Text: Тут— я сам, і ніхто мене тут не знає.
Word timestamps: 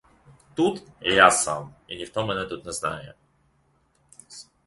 Тут— 0.55 0.83
я 1.17 1.29
сам, 1.31 1.75
і 1.87 1.95
ніхто 1.95 2.25
мене 2.25 2.45
тут 2.45 2.65
не 2.65 2.71
знає. 2.71 3.13